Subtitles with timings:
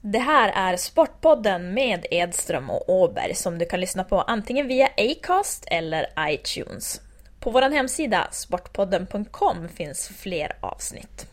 [0.00, 4.88] Det här är Sportpodden med Edström och Åberg som du kan lyssna på antingen via
[4.96, 7.00] Acast eller iTunes.
[7.40, 11.26] På vår hemsida sportpodden.com finns fler avsnitt.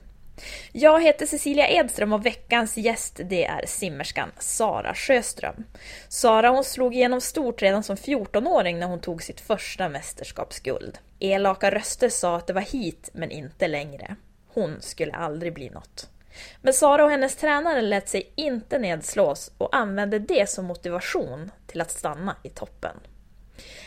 [0.72, 5.64] Jag heter Cecilia Edström och veckans gäst det är simmerskan Sara Sjöström.
[6.10, 10.98] Sara hon slog igenom stort redan som 14-åring när hon tog sitt första mästerskapsguld.
[11.20, 14.16] Elaka röster sa att det var hit men inte längre.
[14.54, 16.10] Hon skulle aldrig bli något.
[16.62, 21.82] Men Sara och hennes tränare lät sig inte nedslås och använde det som motivation till
[21.82, 23.00] att stanna i toppen.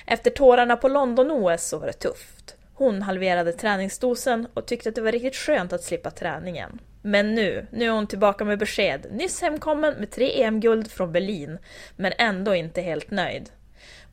[0.07, 2.57] Efter tårarna på London-OS så var det tufft.
[2.75, 6.81] Hon halverade träningsdosen och tyckte att det var riktigt skönt att slippa träningen.
[7.03, 9.07] Men nu, nu är hon tillbaka med besked.
[9.11, 11.59] Nyss hemkommen med tre EM-guld från Berlin,
[11.97, 13.51] men ändå inte helt nöjd.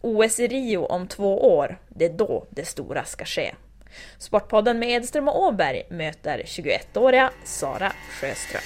[0.01, 3.55] OS i Rio om två år, det är då det stora ska ske.
[4.17, 7.91] Sportpodden med Edström och Åberg möter 21-åriga Sara
[8.21, 8.61] Sjöström.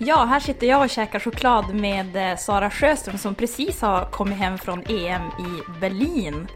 [0.00, 4.38] Ja, här sitter jag och käkar choklad med eh, Sara Sjöström som precis har kommit
[4.38, 6.48] hem från EM i Berlin.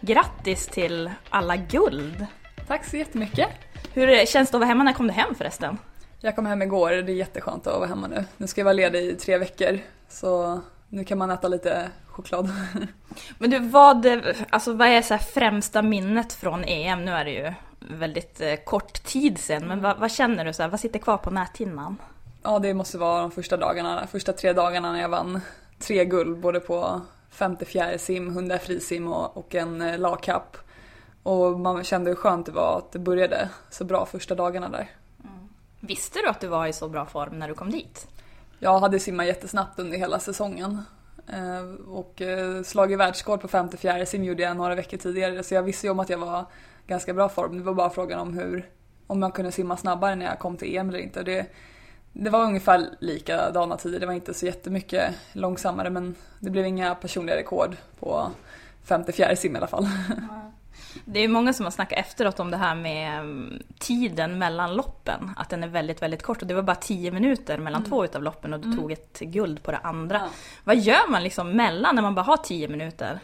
[0.00, 2.26] Grattis till alla guld!
[2.66, 3.48] Tack så jättemycket.
[3.92, 4.84] Hur känns det att vara hemma?
[4.84, 5.78] När kom du hem förresten?
[6.20, 8.24] Jag kom hem igår, det är jätteskönt att vara hemma nu.
[8.36, 12.50] Nu ska jag vara ledig i tre veckor, så nu kan man äta lite choklad.
[13.38, 14.06] Men du, vad,
[14.50, 17.04] alltså, vad är så främsta minnet från EM?
[17.04, 20.52] Nu är det ju väldigt eh, kort tid sedan, men vad, vad känner du?
[20.52, 21.96] Så här, vad sitter kvar på näthinnan?
[22.42, 25.40] Ja, det måste vara de första dagarna, första tre dagarna när jag vann
[25.78, 30.56] tre guld, både på 54 sim, 100 frisim och, och en eh, lagkapp.
[31.22, 34.90] Och man kände hur skönt det var att det började så bra första dagarna där.
[35.80, 38.08] Visste du att du var i så bra form när du kom dit?
[38.58, 40.82] Jag hade simmat jättesnabbt under hela säsongen.
[41.32, 45.62] Eh, och eh, slagit världsrekord på 54 sim gjorde jag några veckor tidigare så jag
[45.62, 46.44] visste ju om att jag var
[46.86, 47.58] ganska bra form.
[47.58, 48.68] Det var bara frågan om hur,
[49.06, 51.22] om jag kunde simma snabbare när jag kom till EM eller inte.
[51.22, 51.46] Det,
[52.12, 56.94] det var ungefär likadana tider, det var inte så jättemycket långsammare men det blev inga
[56.94, 58.30] personliga rekord på
[58.84, 59.86] 54 sim i alla fall.
[61.04, 65.30] Det är många som har snackat efteråt om det här med mm, tiden mellan loppen.
[65.36, 66.42] Att den är väldigt, väldigt kort.
[66.42, 69.62] Och det var bara 10 minuter mellan två utav loppen och du tog ett guld
[69.62, 70.16] på det andra.
[70.16, 70.28] Ja.
[70.64, 73.20] Vad gör man liksom mellan när man bara har 10 minuter?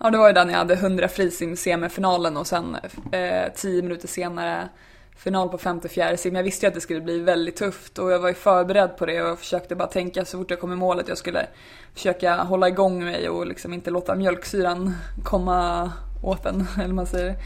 [0.00, 2.76] Ja, det var ju när jag hade 100 frisim semifinalen och sen
[3.12, 4.68] eh, 10 minuter senare
[5.16, 6.36] final på 54 sim.
[6.36, 9.06] Jag visste ju att det skulle bli väldigt tufft och jag var ju förberedd på
[9.06, 11.46] det och jag försökte bara tänka så fort jag kom i målet jag skulle
[11.94, 15.92] försöka hålla igång mig och liksom inte låta mjölksyran komma
[16.22, 17.36] åt en, eller man säger.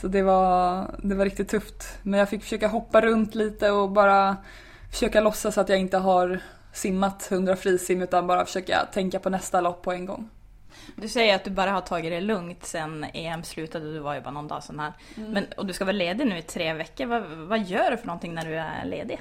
[0.00, 1.98] Så det var, det var riktigt tufft.
[2.02, 4.36] Men jag fick försöka hoppa runt lite och bara
[4.90, 6.40] försöka låtsas att jag inte har
[6.72, 10.28] simmat 100 frisim utan bara försöka tänka på nästa lopp på en gång.
[10.96, 14.20] Du säger att du bara har tagit det lugnt sen EM slutade, du var ju
[14.20, 14.92] bara någon dag sån här.
[15.14, 18.06] Men, och du ska vara ledig nu i tre veckor, vad, vad gör du för
[18.06, 19.20] någonting när du är ledig?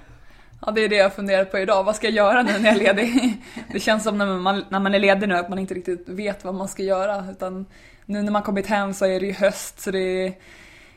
[0.65, 1.83] Ja, det är det jag funderar på idag.
[1.83, 3.37] Vad ska jag göra nu när jag är ledig?
[3.71, 6.43] Det känns som när man, när man är ledig nu att man inte riktigt vet
[6.43, 7.25] vad man ska göra.
[7.31, 7.65] Utan
[8.05, 10.33] nu när man kommit hem så är det ju höst så det är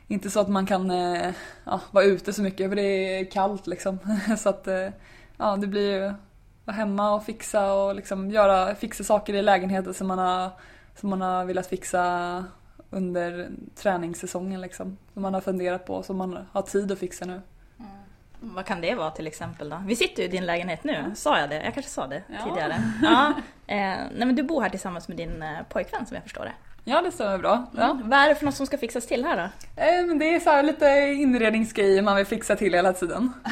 [0.08, 1.32] inte så att man kan eh,
[1.64, 3.98] ja, vara ute så mycket för det är kallt liksom.
[4.38, 4.88] Så att eh,
[5.36, 6.12] ja, det blir ju
[6.64, 10.50] vara hemma och fixa och liksom göra, fixa saker i lägenheten som man har,
[10.96, 12.44] som man har velat fixa
[12.90, 14.96] under träningssäsongen liksom.
[15.12, 17.40] Som man har funderat på, som man har tid att fixa nu.
[18.40, 19.82] Vad kan det vara till exempel då?
[19.86, 21.62] Vi sitter ju i din lägenhet nu, sa jag det?
[21.64, 22.82] Jag kanske sa det tidigare.
[23.02, 23.34] Ja.
[23.66, 26.52] Eh, nej men du bor här tillsammans med din eh, pojkvän som jag förstår det.
[26.86, 27.66] Ja, det stämmer bra.
[27.76, 27.98] Ja.
[28.04, 29.42] Vad är det för något som ska fixas till här då?
[29.82, 33.32] Eh, men det är så lite inredningsgrejer man vill fixa till hela tiden.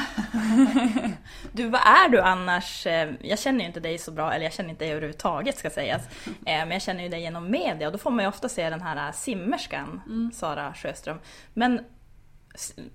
[1.55, 2.87] Du, vad är du annars?
[2.87, 5.69] Eh, Jag känner ju inte dig så bra, eller jag känner inte dig överhuvudtaget ska
[5.69, 6.01] sägas.
[6.25, 8.69] Eh, Men jag känner ju dig genom media och då får man ju ofta se
[8.69, 10.01] den här simmerskan,
[10.33, 11.19] Sara Sjöström.
[11.53, 11.79] Men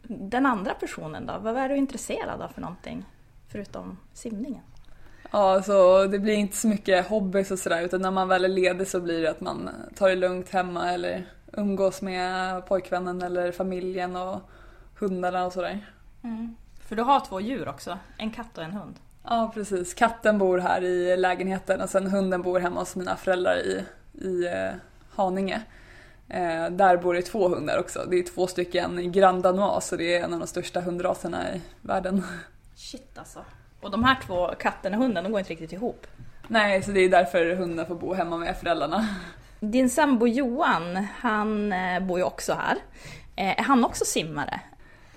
[0.02, 1.38] den andra personen då?
[1.40, 3.04] Vad är du intresserad av för någonting?
[3.52, 4.62] Förutom simningen?
[5.30, 8.48] Ja, så det blir inte så mycket hobbys och sådär utan när man väl är
[8.48, 13.52] ledig så blir det att man tar det lugnt hemma eller umgås med pojkvännen eller
[13.52, 14.40] familjen och
[14.98, 15.86] hundarna och sådär.
[16.88, 18.94] För du har två djur också, en katt och en hund.
[19.24, 19.94] Ja, precis.
[19.94, 23.84] Katten bor här i lägenheten och sen hunden bor hemma hos mina föräldrar i,
[24.26, 24.70] i eh,
[25.14, 25.62] Haninge.
[26.28, 28.06] Eh, där bor det två hundar också.
[28.10, 31.60] Det är två stycken Grand Danois så det är en av de största hundraserna i
[31.82, 32.24] världen.
[32.74, 33.44] Shit alltså.
[33.80, 36.06] Och de här två, katten och hunden, de går inte riktigt ihop.
[36.48, 39.06] Nej, så det är därför hunden får bo hemma med föräldrarna.
[39.60, 42.76] Din sambo Johan, han eh, bor ju också här.
[43.36, 44.60] Eh, Är han också simmare?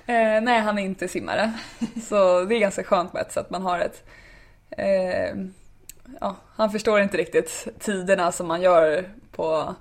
[0.06, 1.54] Eh, nej, han är inte simmare.
[2.04, 3.50] Så det är ganska skönt på ett sätt.
[3.50, 4.08] Man har ett...
[4.70, 5.36] Eh,
[6.22, 9.76] ja, han förstår inte riktigt tiderna som man gör på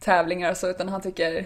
[0.00, 1.44] tävlingar och så, utan han tycker...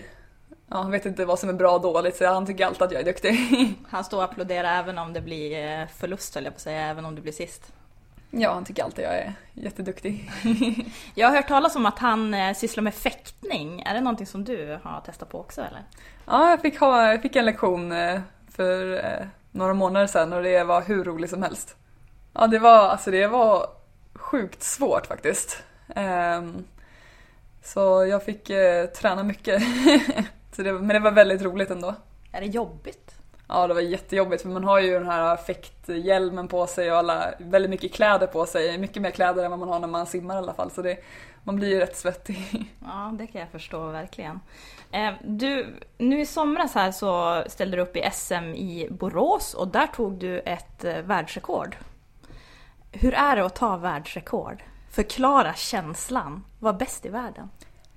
[0.72, 2.92] Ja, han vet inte vad som är bra och dåligt, så han tycker alltid att
[2.92, 3.38] jag är duktig.
[3.88, 6.86] Han står och applåderar även om det blir eh, förlust höll jag på att säga,
[6.86, 7.72] även om det blir sist.
[8.30, 10.30] ja, han tycker alltid jag är jätteduktig.
[11.14, 13.82] Jag har hört talas om att han eh, sysslar med fäktning.
[13.82, 15.82] Är det någonting som du har testat på också eller?
[16.26, 19.02] Ja, jag fick, ha, jag fick en lektion eh, för
[19.50, 21.76] några månader sedan och det var hur roligt som helst.
[22.32, 23.66] Ja, det var, alltså det var
[24.14, 25.62] sjukt svårt faktiskt.
[25.96, 26.64] Ehm,
[27.62, 28.50] så jag fick
[29.00, 29.62] träna mycket.
[30.52, 31.94] så det, men det var väldigt roligt ändå.
[32.32, 33.14] Är det jobbigt?
[33.48, 37.34] Ja, det var jättejobbigt för man har ju den här fäkthjälmen på sig och alla,
[37.38, 38.78] väldigt mycket kläder på sig.
[38.78, 40.70] Mycket mer kläder än vad man har när man simmar i alla fall.
[40.70, 40.98] Så det,
[41.44, 42.66] man blir ju rätt svettig.
[42.84, 44.40] Ja, det kan jag förstå verkligen.
[44.92, 49.68] Eh, Du, nu i somras här så ställde du upp i SM i Borås och
[49.68, 51.76] där tog du ett eh, världsrekord.
[52.92, 54.62] Hur är det att ta världsrekord?
[54.90, 56.44] Förklara känslan.
[56.58, 57.50] Var bäst i världen.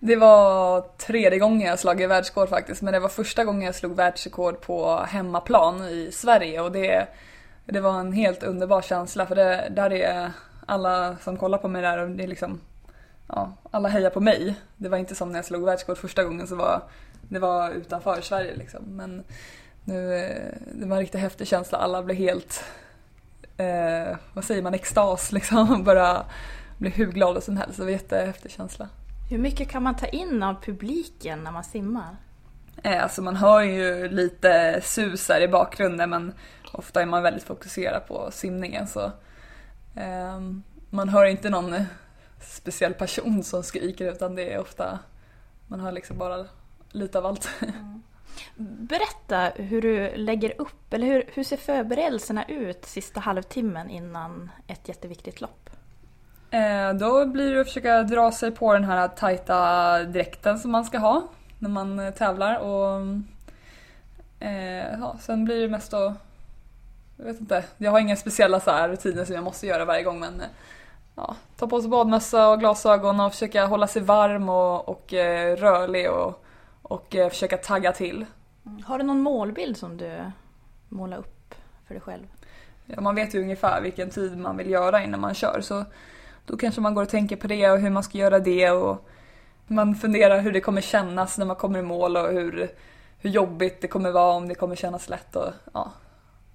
[0.06, 3.96] Det var tredje gången jag slagit världsrekord faktiskt, men det var första gången jag slog
[3.96, 7.08] världsrekord på hemmaplan i Sverige och det,
[7.66, 10.32] det var en helt underbar känsla för det, där är
[10.66, 12.62] alla som kollar på mig där och det är liksom,
[13.28, 14.56] ja, alla hejar på mig.
[14.78, 16.82] Det var inte som när jag slog världsrekord första gången så var
[17.22, 18.84] det var utanför Sverige liksom.
[18.86, 19.24] Men
[19.84, 22.64] nu, eh, det var en riktigt häftig känsla, alla blev helt,
[23.58, 25.84] eh, vad säger man, extas liksom.
[25.86, 26.26] Bara
[26.78, 28.90] blev hur glada som helst, det var en jättehäftig känsla.
[29.30, 32.18] Hur mycket kan man ta in av publiken när man simmar?
[32.84, 36.34] Eh, Alltså man hör ju lite susar i bakgrunden men
[36.74, 39.12] ofta är man väldigt fokuserad på simningen så
[39.96, 41.76] ehm, man hör inte någon
[42.42, 45.00] speciell person som skriker utan det är ofta
[45.68, 46.46] man hör liksom bara
[46.92, 47.50] lite av allt.
[48.58, 54.88] Berätta hur du lägger upp, eller hur, hur ser förberedelserna ut sista halvtimmen innan ett
[54.88, 55.70] jätteviktigt lopp?
[56.54, 60.86] Eh, Då blir det att försöka dra sig på den här tajta dräkten som man
[60.86, 61.24] ska ha
[61.60, 63.02] när man eh, tävlar och
[64.40, 66.14] eh, ja, sen blir det mest att
[67.18, 70.04] jag vet inte, jag har inga speciella så här rutiner som jag måste göra varje
[70.04, 70.42] gång men
[71.16, 75.14] ja, ta på sig badmössa och glasögon och försöka hålla sig varm och, och
[75.58, 76.44] rörlig och,
[76.82, 78.26] och försöka tagga till.
[78.86, 80.22] Har du någon målbild som du
[80.90, 81.56] målar upp
[81.88, 82.28] för dig själv?
[82.86, 85.86] Ja, man vet ju ungefär vilken tid man vill göra innan man kör så
[86.46, 89.10] då kanske man går och tänker på det och hur man ska göra det och
[89.68, 92.72] man funderar hur det kommer kännas när man kommer i mål och hur,
[93.20, 95.92] hur jobbigt det kommer vara om det kommer kännas lätt och ja,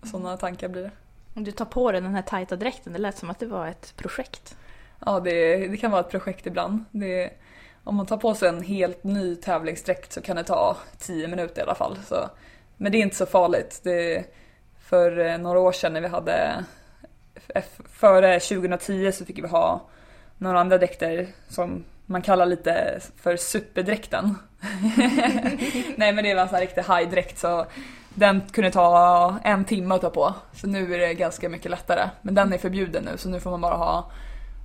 [0.03, 0.91] sådana tankar blir det.
[1.35, 3.67] Om du tar på dig den här tajta dräkten, det lät som att det var
[3.67, 4.57] ett projekt.
[5.07, 6.85] Ja, det, det kan vara ett projekt ibland.
[6.91, 7.31] Det,
[7.85, 11.61] om man tar på sig en helt ny tävlingsdräkt så kan det ta 10 minuter
[11.61, 11.99] i alla fall.
[12.07, 12.29] Så,
[12.77, 13.81] men det är inte så farligt.
[13.83, 14.25] Det,
[14.79, 16.65] för eh, några år sedan när vi hade,
[17.93, 19.81] före 2010 så fick vi ha
[20.39, 24.35] några andra dräkter som man kallar lite för superdräkten.
[25.97, 27.67] Nej men det var en sån här riktig high-dräkt så
[28.15, 30.35] den kunde ta en timme att ta på.
[30.53, 32.11] Så nu är det ganska mycket lättare.
[32.23, 34.11] Men den är förbjuden nu så nu får man bara ha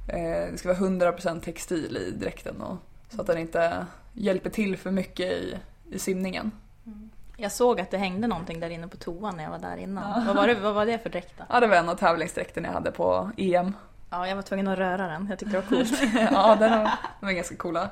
[0.08, 2.78] Eh, det ska vara 100% textil i dräkten och,
[3.10, 5.58] så att den inte hjälper till för mycket i,
[5.92, 6.52] i simningen.
[7.44, 10.26] Jag såg att det hängde någonting där inne på toan när jag var där innan.
[10.26, 11.44] Vad, var det, vad var det för dräkt då?
[11.50, 13.74] Ja, det var en av tävlingsdräkterna jag hade på EM.
[14.10, 15.28] Ja, jag var tvungen att röra den.
[15.30, 16.02] Jag tyckte det var coolt.
[16.32, 17.90] ja, den var, de var ganska coola.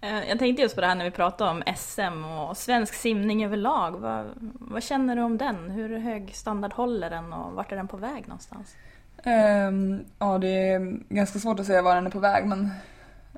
[0.00, 3.44] Eh, jag tänkte just på det här när vi pratade om SM och svensk simning
[3.44, 3.92] överlag.
[3.92, 4.26] Vad,
[4.60, 5.70] vad känner du om den?
[5.70, 8.76] Hur hög standard håller den och vart är den på väg någonstans?
[9.24, 12.70] Um, ja, det är ganska svårt att säga var den är på väg men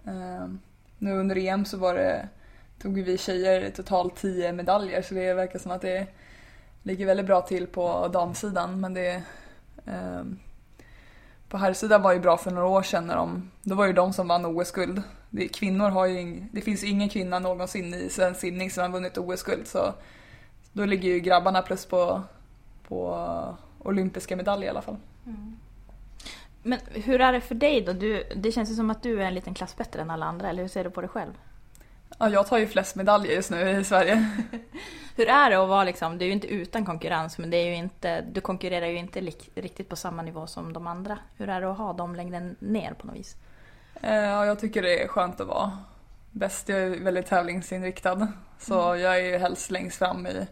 [0.04, 0.60] um,
[0.98, 2.28] nu under EM så var det,
[2.78, 6.06] tog vi tjejer totalt 10 medaljer så det verkar som att det
[6.83, 9.23] ligger väldigt bra till på damsidan men det
[9.85, 10.38] um,
[11.49, 14.12] på herrsidan var ju bra för några år sedan när de, då var ju de
[14.12, 15.02] som vann OS-guld.
[15.52, 19.66] Kvinnor har ju, det finns ingen kvinna någonsin i svensk simning som har vunnit OS-guld
[19.66, 19.95] så
[20.73, 22.23] då ligger ju grabbarna plus på,
[22.88, 23.28] på
[23.78, 24.97] olympiska medaljer i alla fall.
[25.26, 25.56] Mm.
[26.62, 27.92] Men hur är det för dig då?
[27.92, 30.49] Du, det känns ju som att du är en liten klass bättre än alla andra,
[30.49, 31.33] eller hur ser du på dig själv?
[32.18, 34.30] Ja, jag tar ju flest medaljer just nu i Sverige.
[35.16, 37.66] hur är det att vara liksom, du är ju inte utan konkurrens, men det är
[37.66, 41.18] ju inte, du konkurrerar ju inte lik, riktigt på samma nivå som de andra.
[41.37, 43.37] Hur är det att ha dem längre ner på något vis?
[44.02, 45.78] Eh, ja, jag tycker det är skönt att vara
[46.30, 46.68] bäst.
[46.68, 49.02] Jag är väldigt tävlingsinriktad, så mm.
[49.02, 50.46] jag är ju helst längst fram i,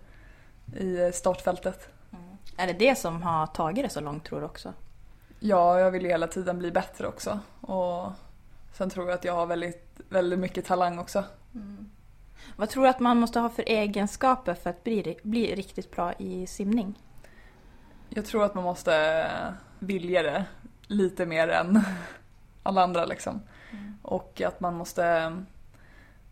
[0.85, 1.88] i startfältet.
[2.12, 2.25] Mm.
[2.56, 4.73] Är det det som har tagit det så långt tror du också?
[5.40, 7.38] Ja, jag vill ju hela tiden bli bättre också.
[7.61, 8.12] Och
[8.73, 11.25] sen tror jag att jag har väldigt, väldigt mycket talang också.
[11.54, 11.90] Mm.
[12.56, 16.12] Vad tror du att man måste ha för egenskaper för att bli, bli riktigt bra
[16.12, 16.99] i simning?
[18.08, 19.26] Jag tror att man måste
[19.78, 20.44] vilja det
[20.87, 21.80] lite mer än
[22.62, 23.40] alla andra liksom.
[23.70, 23.99] Mm.
[24.02, 25.37] Och att man måste,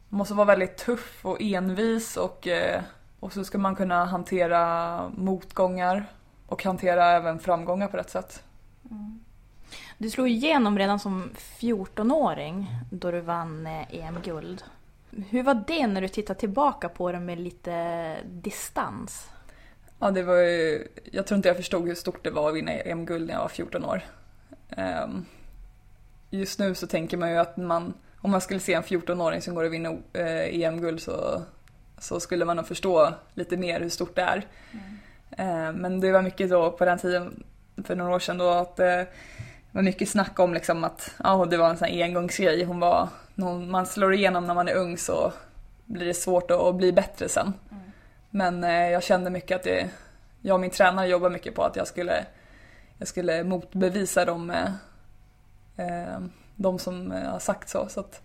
[0.09, 2.83] måste vara väldigt tuff och envis och, eh,
[3.21, 6.07] och så ska man kunna hantera motgångar
[6.47, 8.43] och hantera även framgångar på rätt sätt.
[9.99, 14.65] Du slog igenom redan som 14-åring då du vann eh, EM-guld.
[15.31, 19.29] Hur var det när du tittar tillbaka på det med lite distans?
[19.99, 22.73] Ja, det var ju, jag tror inte jag förstod hur stort det var att vinna
[22.73, 24.03] EM-guld när jag var 14 år.
[24.77, 25.27] Um,
[26.31, 29.55] just nu så tänker man ju att man, om man skulle se en 14-åring som
[29.55, 31.43] går och vinner uh, EM-guld så,
[31.99, 34.47] så skulle man nog förstå lite mer hur stort det är.
[34.73, 35.69] Mm.
[35.69, 37.45] Uh, men det var mycket då på den tiden
[37.85, 39.03] för några år sedan då att eh,
[39.73, 42.65] det var mycket snack om liksom att ja, det var en sån här engångsgrej.
[42.65, 45.33] Hon var, när man slår igenom när man är ung så
[45.87, 47.53] blir det svårt att, bli bättre sen.
[47.71, 47.83] Mm.
[48.31, 49.91] Men eh, jag kände mycket att det,
[50.41, 52.25] jag och min tränare jobbade mycket på att jag skulle,
[52.99, 54.71] jag skulle motbevisa dem, eh,
[55.77, 56.19] eh
[56.57, 57.89] de som har sagt så.
[57.89, 58.23] så att,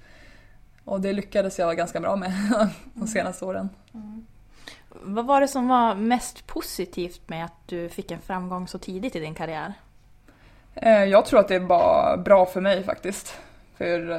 [0.84, 2.32] och det lyckades jag ganska bra med
[2.94, 3.08] de mm.
[3.08, 3.70] senaste åren.
[3.94, 4.26] Mm.
[4.90, 9.16] Vad var det som var mest positivt med att du fick en framgång så tidigt
[9.16, 9.74] i din karriär?
[10.82, 13.40] Eh, jag tror att det var bra för mig faktiskt.
[13.78, 14.12] För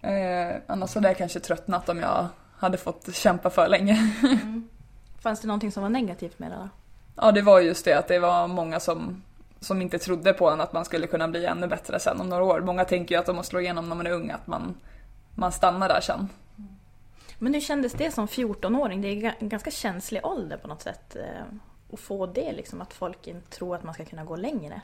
[0.00, 4.12] eh, annars hade jag kanske tröttnat om jag hade fått kämpa för länge.
[4.42, 4.68] Mm.
[5.22, 6.68] Fanns det någonting som var negativt med det då?
[7.16, 9.22] Ja, det var just det att det var många som,
[9.60, 12.44] som inte trodde på en att man skulle kunna bli ännu bättre sen om några
[12.44, 12.60] år.
[12.60, 14.74] Många tänker ju att de måste slå igenom när man är ung, att man,
[15.34, 16.28] man stannar där sen.
[17.38, 19.02] Men hur kändes det som 14-åring?
[19.02, 21.16] Det är en ganska känslig ålder på något sätt.
[21.16, 21.42] Eh,
[21.92, 24.80] att få det liksom, att folk inte tror att man ska kunna gå längre.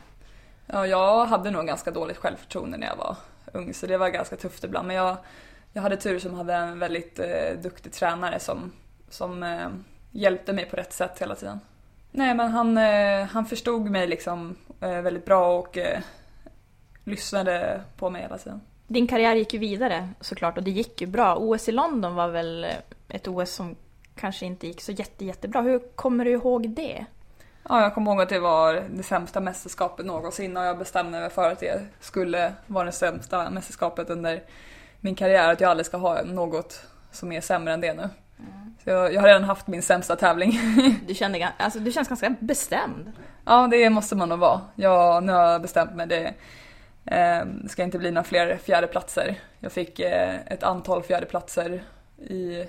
[0.67, 3.17] Ja, jag hade nog ganska dåligt självförtroende när jag var
[3.53, 4.87] ung så det var ganska tufft ibland.
[4.87, 5.17] Men jag,
[5.73, 8.73] jag hade tur som hade en väldigt eh, duktig tränare som,
[9.09, 9.69] som eh,
[10.11, 11.61] hjälpte mig på rätt sätt hela tiden.
[12.11, 16.01] Nej men han, eh, han förstod mig liksom eh, väldigt bra och eh,
[17.05, 18.61] lyssnade på mig hela tiden.
[18.87, 21.37] Din karriär gick ju vidare såklart och det gick ju bra.
[21.37, 22.71] OS i London var väl eh,
[23.09, 23.77] ett OS som
[24.15, 25.63] kanske inte gick så jätte, jättebra.
[25.63, 27.07] Hur kommer du ihåg det?
[27.69, 31.31] Ja, jag kommer ihåg att det var det sämsta mästerskapet någonsin och jag bestämde mig
[31.31, 34.43] för att det skulle vara det sämsta mästerskapet under
[35.01, 35.53] min karriär.
[35.53, 38.03] Att jag aldrig ska ha något som är sämre än det nu.
[38.39, 38.75] Mm.
[38.85, 40.61] Så jag, jag, har redan haft min sämsta tävling.
[41.07, 43.13] du, kände, alltså, du känns ganska bestämd.
[43.45, 44.61] Ja, det måste man nog vara.
[44.75, 46.07] Jag, nu har jag bestämt mig.
[46.07, 46.35] Det,
[47.63, 49.41] det ska inte bli några fler fjärdeplatser.
[49.59, 51.83] Jag fick eh, ett antal fjärdeplatser
[52.19, 52.65] i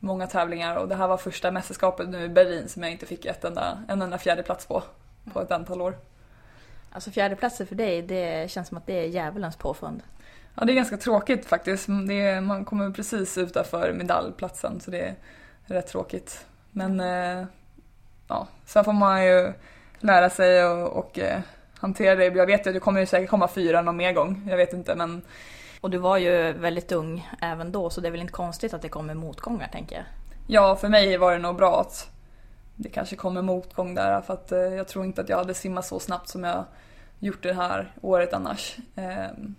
[0.00, 3.24] många tävlingar och det här var första mästerskapet nu i Berlin som jag inte fick
[3.24, 4.82] ett enda, en enda fjärdeplats på,
[5.32, 5.98] på ett antal år.
[6.92, 10.02] Alltså fjärdeplatser för dig, det känns som att det är djävulens påfund.
[10.54, 11.88] Ja, det är ganska tråkigt faktiskt.
[11.88, 15.14] Är, man kommer precis utanför medaljplatsen så det är
[15.64, 16.46] rätt tråkigt.
[16.70, 17.46] Men eh,
[18.28, 19.52] ja, sen får man ju
[19.98, 21.40] lära sig och, och eh,
[21.78, 22.24] hantera det.
[22.24, 24.46] Jag vet att det kommer säkert komma fyra någon mer gång.
[24.50, 25.22] Jag vet inte men...
[25.80, 28.82] Och du var ju väldigt ung även då så det är väl inte konstigt att
[28.82, 30.04] det kommer motgångar tänker jag.
[30.46, 32.10] Ja, för mig var det nog bra att
[32.76, 35.86] det kanske kommer motgång där för att eh, jag tror inte att jag hade simmat
[35.86, 36.64] så snabbt som jag
[37.18, 38.76] gjort det här året annars.
[38.96, 39.54] Ehm,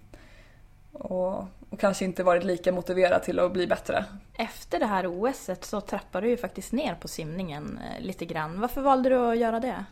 [0.91, 1.37] och,
[1.69, 4.05] och, kanske inte varit lika motiverad till att bli bättre.
[4.37, 8.61] Efter det här OSet så trappade du ju faktiskt ner på simningen eh, lite grann.
[8.61, 9.85] Varför valde du att göra det?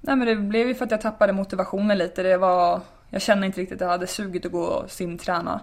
[0.00, 2.22] Nej men det blev ju för att jag tappade motivationen lite.
[2.22, 2.80] Det var,
[3.14, 5.60] jag kände inte riktigt att jag hade suget att gå och simträna.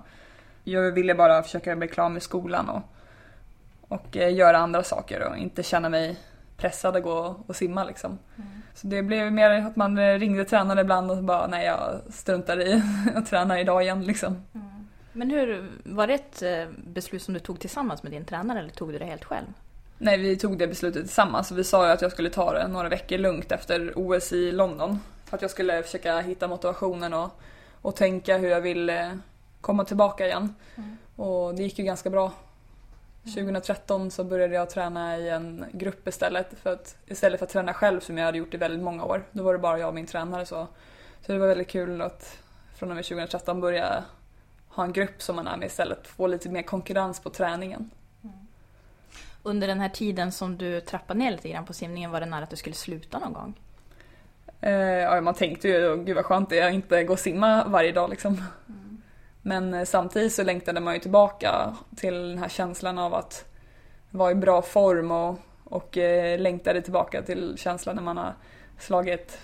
[0.63, 2.81] jag ville bara försöka bli klar med skolan och,
[3.81, 6.19] och eh, göra andra saker och inte känna mig
[6.57, 8.19] pressad att gå och simma liksom.
[8.73, 12.83] Så det blev mer att man ringde tränaren ibland och bara nej jag struntar i
[13.15, 14.45] att träna idag igen liksom.
[15.13, 18.69] Men hur, var det ett eh, beslut som du tog tillsammans med din tränare eller
[18.69, 19.47] tog du det helt själv?
[20.03, 21.51] Nej, vi tog det beslutet tillsammans.
[21.51, 24.99] Vi sa ju att jag skulle ta det några veckor lugnt efter OS i London.
[25.25, 27.29] För att jag skulle försöka hitta motivationen och,
[27.81, 29.11] och tänka hur jag vill eh,
[29.61, 30.55] komma tillbaka igen.
[31.15, 32.31] Och det gick ju ganska bra.
[33.23, 37.73] 2013 så började jag träna i en grupp istället för att, istället för att träna
[37.73, 39.23] själv som jag hade gjort i väldigt många år.
[39.31, 40.67] Då var det bara jag och min tränare så.
[41.25, 42.37] Så det var väldigt kul att
[42.75, 44.03] från och med 2013 börja
[44.67, 46.07] ha en grupp som man är med istället.
[46.07, 47.89] Få lite mer konkurrens på träningen.
[49.43, 52.43] Under den här tiden som du trappade ner lite grann på simningen, var det nära
[52.43, 53.59] att du skulle sluta någon gång?
[54.61, 57.63] Eh, ja, man tänkte ju, gud vad skönt det är att inte gå och simma
[57.67, 58.43] varje dag liksom.
[59.41, 63.45] Men eh, samtidigt så längtade man ju tillbaka till den här känslan av att
[64.09, 68.33] vara i bra form och, och eh, längtade tillbaka till känslan när man har
[68.79, 69.39] slagit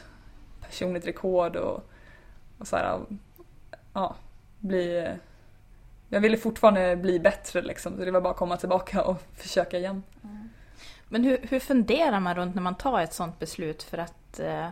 [0.61, 1.83] personligt rekord och,
[2.57, 2.99] och så här,
[3.93, 4.15] ja,
[4.59, 5.07] bli...
[6.09, 9.77] Jag ville fortfarande bli bättre liksom, så det var bara att komma tillbaka och försöka
[9.77, 10.03] igen.
[11.09, 13.83] Men hur, hur funderar man runt när man tar ett sånt beslut?
[13.83, 14.67] För att eh,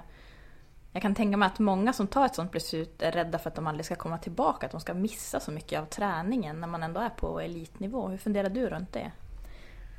[0.92, 3.56] jag kan tänka mig att många som tar ett sånt beslut är rädda för att
[3.56, 6.84] de aldrig ska komma tillbaka, att de ska missa så mycket av träningen när man
[6.84, 8.08] ändå är på elitnivå.
[8.08, 9.12] Hur funderar du runt det?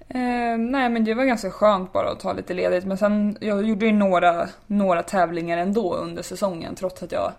[0.09, 3.65] Eh, nej men det var ganska skönt bara att ta lite ledigt men sen jag
[3.69, 7.33] gjorde ju några, några tävlingar ändå under säsongen trots att jag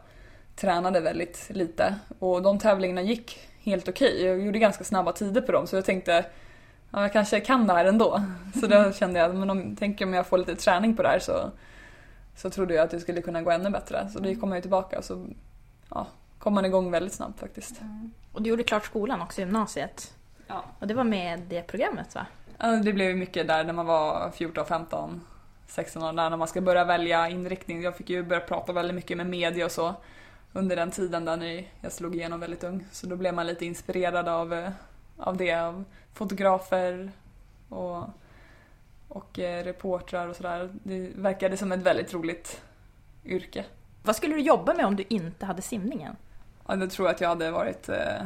[0.55, 1.95] tränade väldigt lite.
[2.19, 4.25] Och de tävlingarna gick helt okej.
[4.25, 6.25] Jag gjorde ganska snabba tider på dem så jag tänkte
[6.91, 8.23] ja, jag kanske kan det här ändå.
[8.59, 11.19] Så då kände jag men om, tänk om jag får lite träning på det här
[11.19, 11.51] så,
[12.35, 14.09] så trodde jag att det skulle kunna gå ännu bättre.
[14.09, 15.27] Så då kom jag tillbaka och så
[15.89, 16.07] ja,
[16.39, 17.81] kom man igång väldigt snabbt faktiskt.
[18.33, 20.13] Och du gjorde klart skolan också, gymnasiet.
[20.47, 20.63] Ja.
[20.79, 22.25] Och det var med det programmet va?
[22.57, 25.21] Ja, det blev mycket där när man var 14, 15,
[25.67, 27.81] 16 år när man ska börja välja inriktning.
[27.81, 29.95] Jag fick ju börja prata väldigt mycket med media och så
[30.57, 32.85] under den tiden där jag slog igenom väldigt ung.
[32.91, 34.69] Så då blev man lite inspirerad av, eh,
[35.17, 35.83] av det, av
[36.13, 37.11] fotografer
[37.69, 38.03] och,
[39.07, 40.69] och eh, reportrar och sådär.
[40.83, 42.61] Det verkade som ett väldigt roligt
[43.25, 43.65] yrke.
[44.03, 46.15] Vad skulle du jobba med om du inte hade simningen?
[46.67, 48.25] Ja, då tror jag att jag hade varit eh,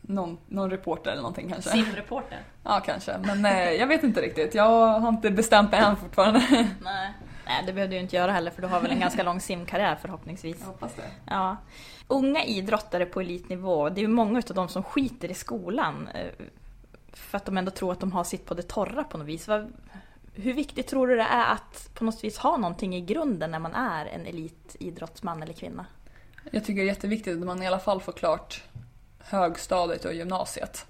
[0.00, 1.70] någon, någon reporter eller någonting kanske.
[1.70, 2.38] Simreporter?
[2.62, 3.18] Ja, kanske.
[3.18, 4.54] Men eh, jag vet inte riktigt.
[4.54, 6.68] Jag har inte bestämt mig än fortfarande.
[6.82, 7.12] Nej.
[7.46, 9.96] Nej, det behövde du inte göra heller för du har väl en ganska lång simkarriär
[9.96, 10.56] förhoppningsvis.
[10.60, 11.10] Jag hoppas det.
[11.26, 11.56] Ja.
[12.08, 16.46] Unga idrottare på elitnivå, det är ju många av dem som skiter i skolan eh,
[17.12, 19.48] för att de ändå tror att de har sitt på det torra på något vis.
[20.34, 23.58] Hur viktigt tror du det är att på något vis ha någonting i grunden när
[23.58, 25.86] man är en elitidrottsman eller kvinna?
[26.50, 28.62] Jag tycker det är jätteviktigt att man i alla fall får klart
[29.18, 30.86] högstadiet och gymnasiet.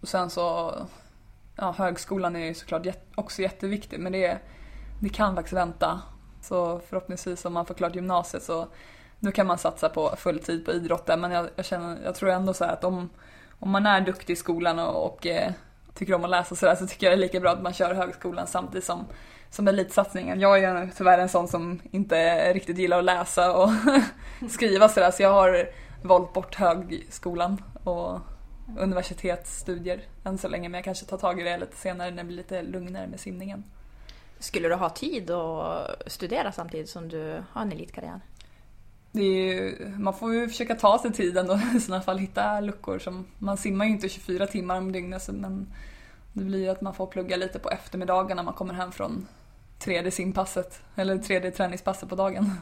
[0.00, 0.74] Och sen så,
[1.56, 4.38] ja högskolan är ju såklart också jätteviktig men det,
[5.00, 6.00] det kan faktiskt vänta.
[6.42, 8.68] Så förhoppningsvis om man får klart gymnasiet så
[9.18, 11.20] nu kan man satsa på fulltid på idrotten.
[11.20, 13.10] Men jag, jag, känner, jag tror ändå så här att om,
[13.58, 15.52] om man är duktig i skolan och, och eh,
[15.94, 17.94] tycker om att läsa sådär så tycker jag det är lika bra att man kör
[17.94, 19.04] högskolan samtidigt som,
[19.50, 20.40] som elitsatsningen.
[20.40, 23.70] Jag är ju tyvärr en sån som inte riktigt gillar att läsa och
[24.50, 25.68] skriva sådär så jag har
[26.02, 28.20] valt bort högskolan och
[28.78, 32.26] universitetsstudier än så länge men jag kanske tar tag i det lite senare när det
[32.26, 33.64] blir lite lugnare med simningen.
[34.40, 38.20] Skulle du ha tid att studera samtidigt som du har en elitkarriär?
[39.12, 42.98] Ju, man får ju försöka ta sig tiden och i sådana fall hitta luckor.
[42.98, 45.72] Som, man simmar ju inte 24 timmar om dygnet men
[46.32, 49.26] det blir ju att man får plugga lite på eftermiddagen när man kommer hem från
[49.78, 52.52] tredje simpasset eller tredje träningspasset på dagen.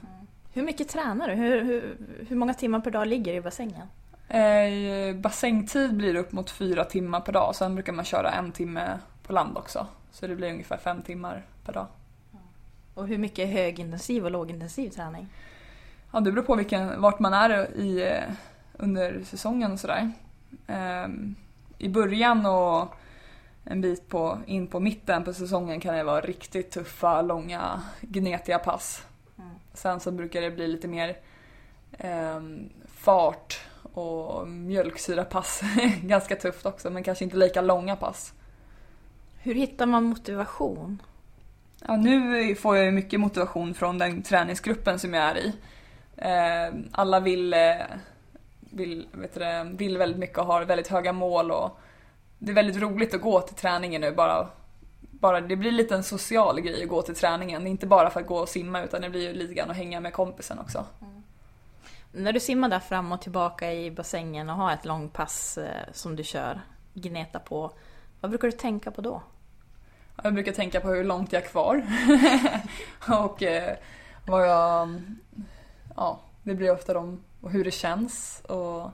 [0.52, 1.34] Hur mycket tränar du?
[1.34, 1.96] Hur, hur,
[2.28, 3.86] hur många timmar per dag ligger i bassängen?
[4.28, 7.56] Eh, bassängtid blir det upp mot fyra timmar per dag.
[7.56, 9.86] Sen brukar man köra en timme på land också.
[10.18, 11.86] Så det blir ungefär fem timmar per dag.
[12.94, 15.28] Och hur mycket högintensiv och lågintensiv träning?
[16.12, 18.34] Ja, det beror på vilken, vart man är i, eh,
[18.72, 20.12] under säsongen och sådär.
[20.66, 21.34] Ehm,
[21.78, 22.88] I början och
[23.64, 28.58] en bit på, in på mitten på säsongen kan det vara riktigt tuffa, långa, gnetiga
[28.58, 29.06] pass.
[29.74, 31.16] Sen så brukar det bli lite mer
[31.98, 35.60] ehm, fart och mjölksyrapass.
[36.02, 38.34] Ganska tufft också, men kanske inte lika långa pass.
[39.42, 41.02] Hur hittar man motivation?
[41.86, 45.52] Ja, nu får jag ju mycket motivation från den träningsgruppen som jag är i.
[46.16, 47.76] Eh, alla vill, eh,
[48.60, 51.80] vill, vet det, vill väldigt mycket och har väldigt höga mål och
[52.38, 54.48] det är väldigt roligt att gå till träningen nu bara.
[55.00, 57.66] bara det blir lite en social grej att gå till träningen.
[57.66, 60.00] Inte bara för att gå och simma utan det blir ju lite grann att hänga
[60.00, 60.84] med kompisen också.
[62.12, 66.16] När du simmar där fram och tillbaka i bassängen och har ett långpass eh, som
[66.16, 66.60] du kör,
[66.94, 67.72] gneta på,
[68.20, 69.22] vad brukar du tänka på då?
[70.22, 71.82] Jag brukar tänka på hur långt jag är kvar.
[73.24, 73.76] och eh,
[74.26, 75.02] vad jag...
[75.96, 77.24] Ja, det blir ofta de...
[77.40, 78.90] Och hur det känns och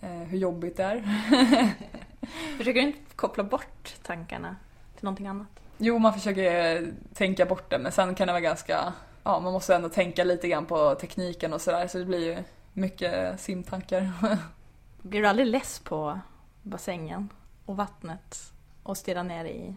[0.00, 1.02] eh, hur jobbigt det är.
[2.58, 4.56] Försöker du inte koppla bort tankarna
[4.94, 5.60] till någonting annat?
[5.78, 8.92] Jo, man försöker tänka bort det men sen kan det vara ganska...
[9.24, 12.42] Ja, man måste ändå tänka lite grann på tekniken och sådär så det blir ju
[12.72, 14.10] mycket simtankar.
[15.02, 16.20] Blir du aldrig less på
[16.62, 17.28] bassängen
[17.66, 19.76] och vattnet och stirra ner i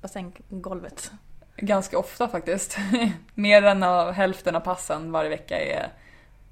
[0.00, 1.12] basänggolvet?
[1.56, 2.76] Ganska ofta faktiskt.
[3.34, 5.92] Mer än av hälften av passen varje vecka är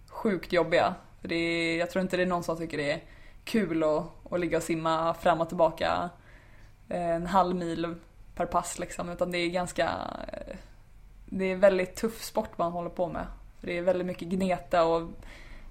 [0.08, 0.94] sjukt jobbiga.
[1.20, 3.02] För det är, jag tror inte det är någon som tycker det är
[3.44, 6.10] kul att, att ligga och simma fram och tillbaka
[6.88, 7.94] en halv mil
[8.34, 9.08] per pass liksom.
[9.08, 9.90] Utan det är ganska...
[11.26, 13.26] Det är väldigt tuff sport man håller på med.
[13.60, 15.10] För det är väldigt mycket gneta och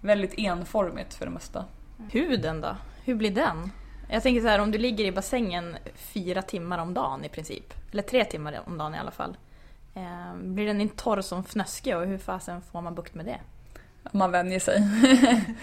[0.01, 1.65] väldigt enformigt för det mesta.
[2.11, 2.75] Huden då?
[3.03, 3.71] Hur blir den?
[4.13, 7.73] Jag tänker så här, om du ligger i bassängen fyra timmar om dagen i princip,
[7.91, 9.37] eller tre timmar om dagen i alla fall.
[9.95, 13.39] Eh, blir den inte torr som fnöske och hur fasen får man bukt med det?
[14.11, 14.81] Man vänjer sig.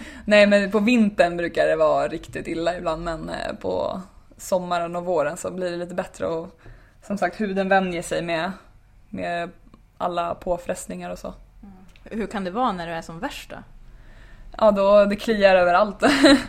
[0.25, 4.01] Nej men på vintern brukar det vara riktigt illa ibland men eh, på
[4.37, 6.59] sommaren och våren så blir det lite bättre och
[7.03, 8.51] som sagt huden vänjer sig med,
[9.09, 9.49] med
[9.97, 11.33] alla påfrestningar och så.
[12.03, 13.57] Hur kan det vara när du är som värst då?
[14.57, 16.01] Ja då, det kliar överallt.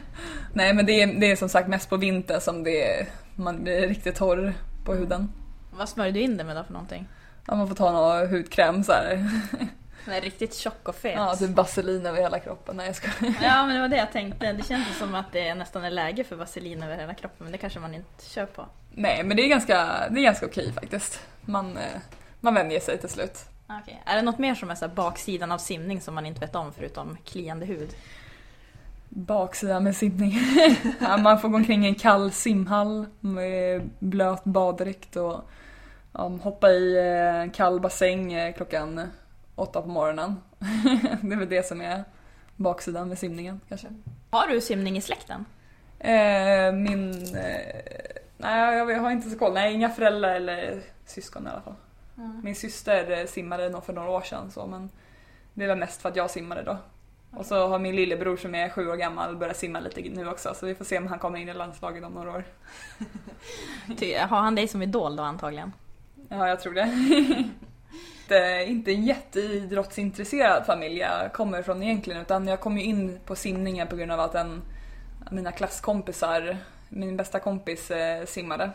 [0.53, 3.88] Nej men det är, det är som sagt mest på vintern som det man blir
[3.88, 5.33] riktigt torr på huden.
[5.71, 7.09] Vad smörjer du in det med då för någonting?
[7.47, 9.17] Ja, man får ta någon hudkräm så här.
[10.05, 11.15] Den är riktigt tjock och fet.
[11.17, 12.77] Ja, typ vaselin över hela kroppen.
[12.77, 13.09] Nej jag ska.
[13.43, 14.53] Ja men det var det jag tänkte.
[14.53, 17.59] Det känns som att det nästan är läge för vaselin över hela kroppen men det
[17.59, 18.67] kanske man inte kör på.
[18.91, 21.21] Nej men det är ganska, det är ganska okej faktiskt.
[21.41, 22.01] Man, eh,
[22.41, 23.38] man vänjer sig till slut.
[23.83, 23.95] Okay.
[24.05, 26.73] Är det något mer som är så baksidan av simning som man inte vet om
[26.73, 27.95] förutom kliande hud?
[29.09, 30.39] Baksidan med simning?
[31.01, 35.41] ja, man får gå omkring i en kall simhall med blöt baddräkt och
[36.13, 39.11] ja, hoppa i en kall bassäng eh, klockan
[39.55, 40.37] åtta på morgonen.
[41.23, 42.05] det är väl det som är
[42.57, 43.89] baksidan med simningen kanske.
[44.31, 45.45] Har du simning i släkten?
[45.99, 47.13] Eh, min...
[47.37, 49.53] Eh, nej, jag har inte så koll.
[49.53, 51.75] Nej, inga föräldrar eller syskon i alla fall.
[52.18, 52.40] Mm.
[52.44, 54.90] Min syster simmade nog för några år sedan så men
[55.55, 56.77] det var mest för att jag simmade då.
[57.31, 60.55] Och så har min lillebror som är sju år gammal börjat simma lite nu också
[60.55, 62.44] så vi får se om han kommer in i landslaget om några år.
[64.29, 65.72] har han dig som idol då antagligen?
[66.29, 66.83] Ja, jag tror det.
[68.33, 73.37] inte, inte en jätteidrottsintresserad familj jag kommer från egentligen utan jag kom ju in på
[73.37, 74.62] simningen på grund av att en
[75.31, 76.57] mina klasskompisar,
[76.88, 78.70] min bästa kompis eh, simmade.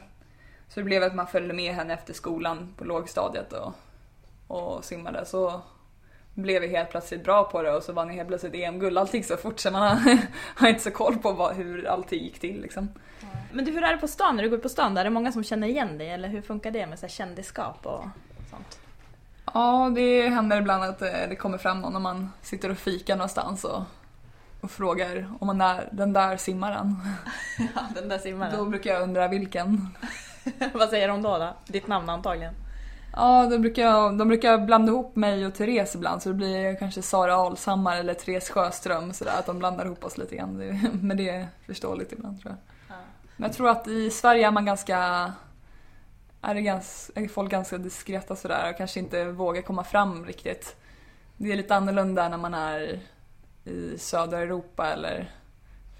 [0.69, 3.73] Så det blev att man följde med henne efter skolan på lågstadiet och,
[4.47, 5.25] och simmade.
[5.25, 5.61] Så
[6.33, 8.97] blev vi helt plötsligt bra på det och så vann jag helt plötsligt EM-guld.
[8.97, 9.97] Allt gick så fort så man
[10.55, 12.89] har, inte så koll på vad, hur allting gick till liksom.
[13.51, 14.35] Men du, hur är det på stan?
[14.35, 16.09] När du går på stan, där är det många som känner igen dig?
[16.09, 18.03] Eller hur funkar det med så här kändisskap och
[18.49, 18.79] sånt?
[19.53, 23.15] Ja, det händer ibland att eh, det kommer fram någon när man sitter och fikar
[23.15, 23.83] någonstans och,
[24.61, 26.95] och frågar om man är den där simmaren.
[27.75, 28.57] Ja, den där simmaren.
[28.57, 29.87] Då brukar jag undra vilken.
[30.73, 31.53] Vad säger de då, då?
[31.65, 32.53] Ditt namn antagligen?
[33.13, 37.01] Ja, då brukar de brukar blanda ihop mig och Therese ibland så det blir kanske
[37.01, 40.57] Sara Alshammar eller Therese Sjöström sådär att de blandar ihop oss lite grann.
[41.01, 42.95] Men det är förståeligt ibland tror jag.
[42.95, 43.01] Ja.
[43.35, 44.97] Men jag tror att i Sverige är man ganska
[46.41, 50.75] är, det ganska, är folk ganska diskreta sådär och kanske inte vågar komma fram riktigt.
[51.37, 52.99] Det är lite annorlunda när man är
[53.63, 55.31] i södra Europa eller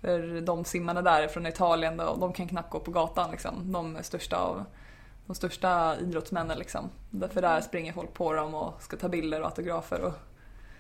[0.02, 3.72] för de simmarna där från Italien då, de kan knappt gå på gatan liksom.
[3.72, 4.66] De största av
[5.26, 6.90] de största idrottsmännen liksom.
[7.10, 10.02] Därför där springer folk på dem och ska ta bilder och autografer.
[10.02, 10.14] Och...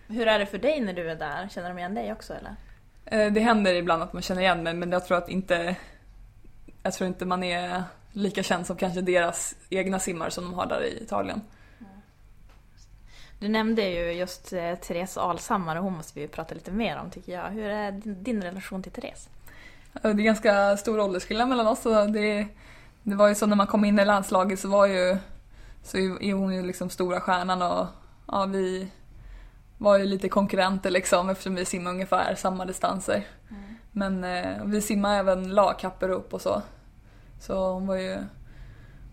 [0.07, 1.47] Hur är det för dig när du är där?
[1.49, 2.55] Känner de igen dig också eller?
[3.05, 5.75] Eh, det händer ibland att man känner igen mig men jag tror att inte
[6.83, 10.65] jag tror inte man är lika känd som kanske deras egna simmar som de har
[10.65, 11.41] där i Italien.
[13.39, 17.09] Du nämnde ju just eh, Therese Alshammar och hon måste vi prata lite mer om
[17.09, 17.49] tycker jag.
[17.49, 19.29] Hur är din, relation till Therese?
[20.01, 21.83] Det är ganska stor åldersskillnad mellan oss.
[21.83, 22.47] Det,
[23.03, 25.17] det var ju så när man kom in i landslaget så var ju
[25.83, 27.87] så är hon ju liksom stora stjärnan och
[28.27, 28.87] ja, vi
[29.77, 33.25] var ju lite konkurrenter liksom eftersom vi simmar ungefär samma distanser.
[33.49, 33.63] Mm.
[33.91, 36.61] Men eh, vi simmar även lagkapper upp och så.
[37.39, 38.17] Så hon var ju,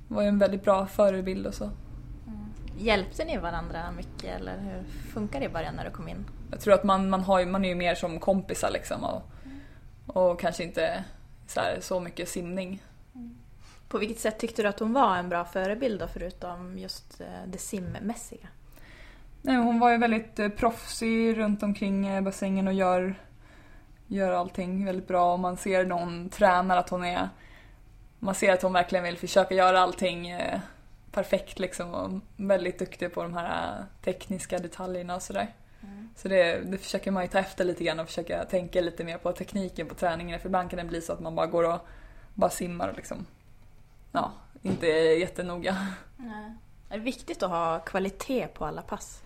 [0.08, 1.70] var ju en väldigt bra förebild och så.
[2.78, 4.82] Hjälpte ni varandra mycket eller hur
[5.12, 6.24] funkar det i början när du kom in?
[6.50, 9.60] Jag tror att man, man, har, man är ju mer som kompisar liksom och, mm.
[10.06, 11.04] och kanske inte
[11.46, 12.82] så, här, så mycket simning.
[13.14, 13.38] Mm.
[13.88, 17.26] På vilket sätt tyckte du att hon var en bra förebild då, förutom just eh,
[17.46, 18.48] det simmässiga?
[19.42, 23.14] Nej, hon var ju väldigt eh, proffsig runt omkring eh, bassängen och gör,
[24.06, 25.32] gör allting väldigt bra.
[25.32, 27.28] Och man ser när hon tränar att hon är...
[28.18, 30.60] Man ser att hon verkligen vill försöka göra allting eh,
[31.14, 35.48] perfekt liksom och väldigt duktig på de här eh, tekniska detaljerna och sådär.
[36.16, 39.18] Så det, det försöker man ju ta efter lite grann och försöka tänka lite mer
[39.18, 40.40] på tekniken på träningen.
[40.40, 41.86] För ibland kan det bli så att man bara går och
[42.34, 43.26] bara simmar och liksom,
[44.12, 45.86] ja, inte är jättenoga.
[46.88, 49.22] Är det viktigt att ha kvalitet på alla pass?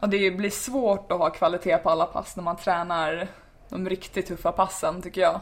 [0.00, 3.28] Ja, det blir svårt att ha kvalitet på alla pass när man tränar
[3.68, 5.40] de riktigt tuffa passen tycker jag.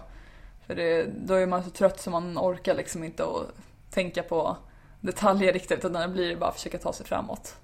[0.66, 3.46] För det, då är man så trött så man orkar liksom inte att
[3.90, 4.56] tänka på
[5.02, 7.56] detaljer riktigt utan det blir bara att försöka ta sig framåt.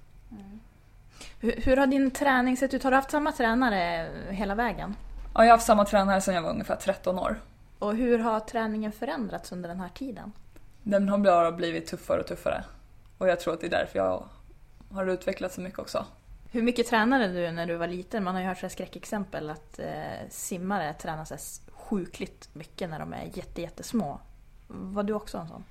[1.40, 2.83] Hur, hur har din träning sett ut?
[2.83, 4.96] Har du haft samma tränare hela vägen?
[5.35, 7.40] Ja, jag har haft samma tränare sedan jag var ungefär 13 år.
[7.79, 10.33] Och hur har träningen förändrats under den här tiden?
[10.83, 12.64] Den har bara blivit tuffare och tuffare.
[13.18, 14.24] Och jag tror att det är därför jag
[14.92, 16.07] har utvecklats så mycket också.
[16.51, 18.24] Hur mycket tränade du när du var liten?
[18.24, 21.37] Man har ju hört så skräckexempel att eh, simmare tränar så
[21.72, 24.20] sjukligt mycket när de är jätte, jättesmå.
[24.66, 25.64] Var du också en sån?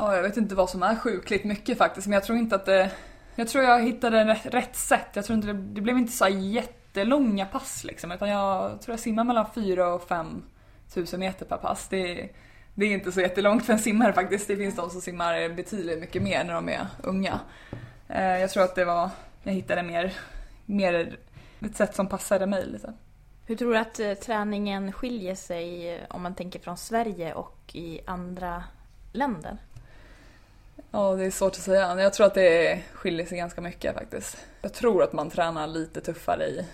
[0.00, 2.66] Ja, jag vet inte vad som är sjukligt mycket faktiskt, men jag tror inte att
[2.66, 2.90] det...
[3.34, 5.08] Jag tror jag hittade rätt, sätt.
[5.12, 9.00] Jag tror inte det, det blev inte så jättelånga pass liksom, utan jag tror jag
[9.00, 10.42] simmar mellan 4 och 5
[10.94, 11.88] tusen meter per pass.
[11.88, 12.28] Det,
[12.74, 14.48] det är inte så jättelångt för en simmare faktiskt.
[14.48, 17.40] Det finns de som simmar betydligt mycket mer när de är unga.
[18.08, 19.10] Eh, jag tror att det var,
[19.42, 20.12] jag hittade mer,
[20.66, 21.18] mer
[21.60, 22.92] ett sätt som passade mig lite.
[23.46, 27.70] Hur tror du att eh, träningen skiljer sig eh, om man tänker från Sverige och
[27.72, 28.64] i andra
[29.12, 29.58] länder?
[30.92, 32.00] Ja, det är svårt att säga.
[32.00, 34.46] Jag tror att det skiljer sig ganska mycket faktiskt.
[34.62, 36.66] Jag tror att man tränar lite tuffare i,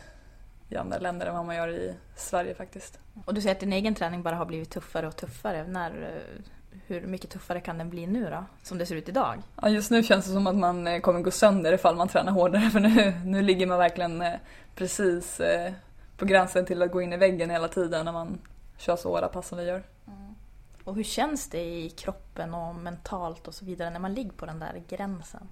[0.69, 2.99] i andra länder än vad man gör i Sverige faktiskt.
[3.25, 5.67] Och du säger att din egen träning bara har blivit tuffare och tuffare.
[5.69, 6.43] När, eh,
[6.87, 8.45] hur mycket tuffare kan den bli nu då?
[8.63, 9.43] Som det ser ut idag?
[9.63, 12.33] Ja, just nu känns det som att man eh, kommer gå sönder ifall man tränar
[12.33, 14.35] hårdare för nu, nu ligger man verkligen eh,
[14.75, 15.41] precis
[16.17, 18.39] på gränsen till att gå in i väggen hela tiden när man
[18.77, 19.83] kör så hårda pass som vi gör.
[20.87, 24.47] Och hur känns det i kroppen och mentalt och så vidare när man ligger på
[24.47, 25.49] den där gränsen?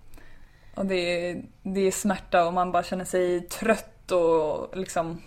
[0.75, 5.23] Och det, är, det är smärta och man bara känner sig trött och liksom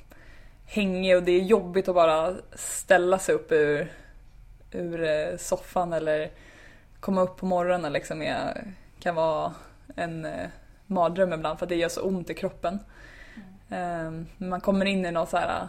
[0.65, 3.91] hängig och det är jobbigt att bara ställa sig upp ur,
[4.71, 6.31] ur eh, soffan eller
[6.99, 9.53] komma upp på morgonen liksom är, kan vara
[9.95, 10.47] en eh,
[10.85, 12.79] mardröm ibland för att det gör så ont i kroppen.
[13.69, 15.67] Eh, Man kommer in i något så här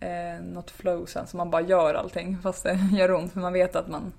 [0.00, 3.52] eh, något flow sen så man bara gör allting fast det gör ont för man
[3.52, 4.12] vet att man,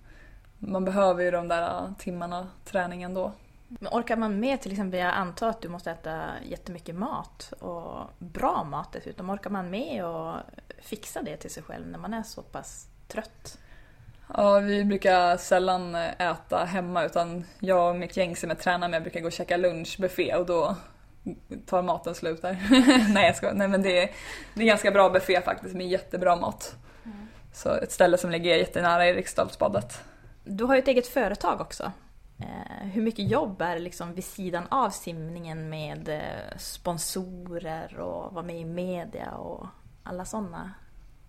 [0.59, 3.31] man behöver ju de där timmarna träning ändå.
[3.67, 8.09] Men orkar man med till exempel, jag antar att du måste äta jättemycket mat och
[8.17, 9.29] bra mat dessutom.
[9.29, 10.43] Orkar man med att
[10.81, 13.57] fixa det till sig själv när man är så pass trött?
[14.33, 19.01] Ja, vi brukar sällan äta hemma utan jag och mitt gäng som jag tränar med
[19.01, 20.75] brukar gå och käka lunchbuffé och då
[21.65, 22.57] tar maten slut där.
[23.13, 24.09] Nej jag ska, Nej men det är,
[24.53, 26.75] det är ganska bra buffé faktiskt med jättebra mat.
[27.53, 30.03] Så ett ställe som ligger jättenära Eriksdalsbadet.
[30.43, 31.91] Du har ju ett eget företag också.
[32.39, 38.33] Eh, hur mycket jobb är det liksom vid sidan av simningen med eh, sponsorer och
[38.33, 39.67] vara med i media och
[40.03, 40.73] alla sådana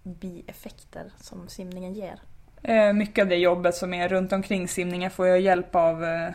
[0.02, 2.20] bieffekter som simningen ger?
[2.62, 6.30] Eh, Mycket av det jobbet som är runt omkring simningen får jag hjälp av eh,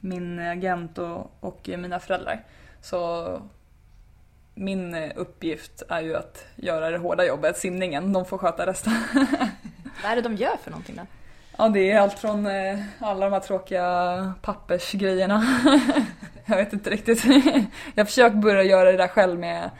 [0.00, 2.44] min agent och, och mina föräldrar.
[2.80, 3.42] Så
[4.54, 8.12] min eh, uppgift är ju att göra det hårda jobbet, simningen.
[8.12, 8.92] De får sköta resten.
[10.02, 11.02] Vad är det de gör för någonting då?
[11.56, 15.44] Ja, det är allt från eh, alla de här tråkiga pappersgrejerna.
[16.46, 17.24] jag vet inte riktigt.
[17.94, 19.70] jag har försökt börja göra det där själv med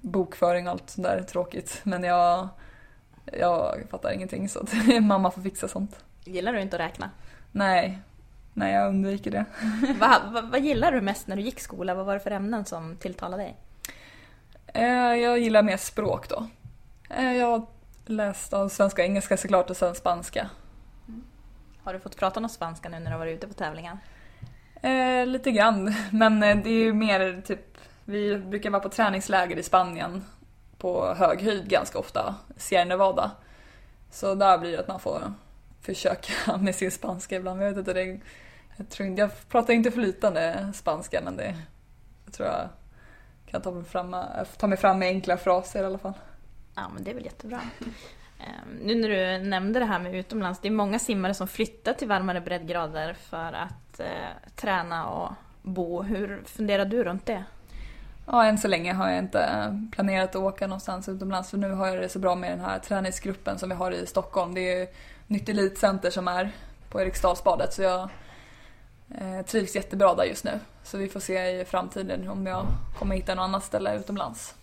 [0.00, 1.80] bokföring och allt sånt där tråkigt.
[1.82, 2.48] Men jag,
[3.32, 6.04] jag fattar ingenting så att mamma får fixa sånt.
[6.24, 7.10] Gillar du inte att räkna?
[7.52, 7.98] Nej,
[8.60, 9.44] nej jag undviker det.
[9.98, 11.94] vad, vad, vad gillar du mest när du gick skola?
[11.94, 13.56] Vad var det för ämnen som tilltalade dig?
[14.66, 16.46] Eh, jag gillar mer språk då.
[17.10, 17.66] Eh, jag
[18.06, 20.50] läst av svenska och engelska såklart och sen spanska.
[21.82, 23.98] Har du fått prata någon spanska nu när du har varit ute på tävlingar?
[24.82, 29.56] Eh, lite grann, men eh, det är ju mer typ, vi brukar vara på träningsläger
[29.56, 30.24] i Spanien
[30.78, 33.30] på hög höjd ganska ofta, Sierra Nevada.
[34.10, 35.32] Så där blir det att man får
[35.82, 37.62] försöka med sin spanska ibland.
[37.62, 38.20] Jag vet inte, det,
[38.80, 41.56] jag, tror inte, jag pratar inte flytande spanska men det
[42.24, 42.68] jag tror jag
[43.46, 44.16] kan ta mig, fram,
[44.56, 46.12] ta mig fram med enkla fraser i alla fall.
[46.74, 47.60] Ja, men det är väl jättebra.
[48.38, 51.92] Ehm, Nu när du nämnde det här med utomlands, det är många simmare som flyttar
[51.92, 56.02] till varmare breddgrader för att eh, träna och bo.
[56.02, 57.44] Hur funderar du runt det?
[58.26, 59.48] Ja, än så länge har jag inte
[59.92, 62.78] planerat att åka någonstans utomlands för nu har jag det så bra med den här
[62.78, 64.54] träningsgruppen som vi har i Stockholm.
[64.54, 64.86] Det är ju
[65.26, 66.50] Nytt Elitcenter som är
[66.90, 68.08] på Eriksdalsbadet så jag
[69.18, 70.60] Eh, trivs jättebra där just nu.
[70.82, 72.66] Så vi får se i framtiden om jag
[72.98, 74.54] kommer hitta något annat ställe utomlands.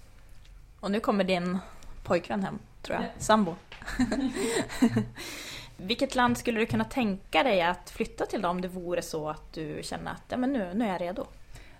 [0.79, 1.59] Och nu kommer din
[2.03, 3.05] pojkvän hem, tror jag.
[3.17, 3.55] Sambo.
[5.77, 9.29] Vilket land skulle du kunna tänka dig att flytta till då, om det vore så
[9.29, 11.25] att du känner att ja, men nu, nu är jag redo?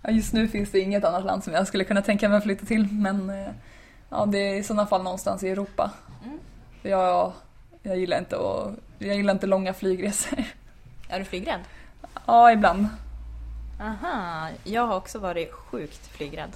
[0.01, 2.43] Ja, just nu finns det inget annat land som jag skulle kunna tänka mig att
[2.43, 3.47] flytta till men eh,
[4.09, 5.91] ja, det är i sådana fall någonstans i Europa.
[6.25, 6.39] Mm.
[6.81, 7.33] Jag,
[7.83, 10.43] jag, gillar inte att, jag gillar inte långa flygresor.
[11.09, 11.59] Är du flygrädd?
[12.25, 12.87] Ja, ibland.
[13.81, 16.51] Aha, jag har också varit sjukt flygrädd.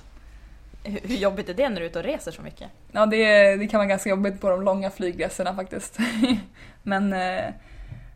[0.83, 2.69] Hur, hur jobbigt är det när du är ute och reser så mycket?
[2.91, 5.97] Ja, det, det kan vara ganska jobbigt på de långa flygresorna faktiskt.
[6.83, 7.53] Men eh,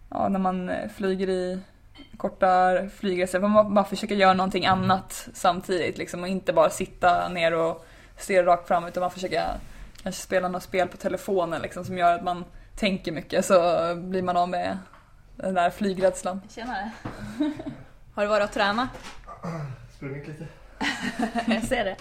[0.09, 1.59] ja, när man flyger i
[2.17, 7.29] korta flygresor får man bara försöka göra någonting annat samtidigt liksom, och inte bara sitta
[7.29, 7.85] ner och
[8.17, 9.43] stirra rakt fram utan man försöker
[10.03, 13.55] kanske spela något spel på telefonen liksom, som gör att man tänker mycket så
[13.95, 14.77] blir man av med
[15.35, 16.41] den där flygrädslan.
[16.49, 16.91] Tjenare!
[18.13, 18.89] Har du varit och tränat?
[19.95, 20.47] Sprungit lite.
[21.53, 21.97] jag ser det.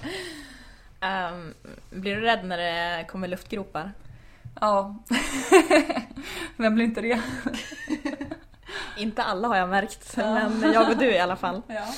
[1.06, 1.54] Um,
[1.90, 3.92] blir du rädd när det kommer luftgropar?
[4.60, 4.96] Ja.
[6.56, 7.22] Vem blir inte det?
[8.98, 10.48] inte alla har jag märkt, ja.
[10.48, 11.62] men jag och du i alla fall.
[11.66, 11.94] Ja.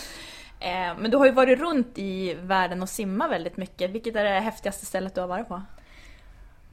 [0.61, 3.91] Eh, men du har ju varit runt i världen och simmat väldigt mycket.
[3.91, 5.63] Vilket är det häftigaste stället du har varit på?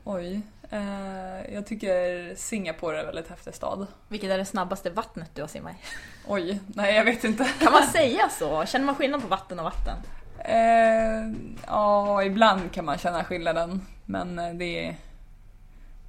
[0.03, 0.41] Oj.
[0.73, 3.87] Eh, jag tycker Singapore är en väldigt häftig stad.
[4.07, 5.75] Vilket är det snabbaste vattnet du har simmat i?
[6.27, 7.49] Oj, nej jag vet inte.
[7.59, 8.65] Kan man säga så?
[8.65, 9.97] Känner man skillnad på vatten och vatten?
[10.39, 13.85] Eh, ja, ibland kan man känna skillnaden.
[14.05, 14.95] Men eh, det är...